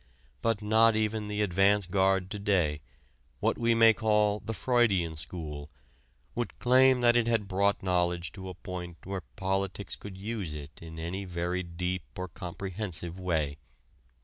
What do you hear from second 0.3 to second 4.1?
But not even the advance guard to day, what we may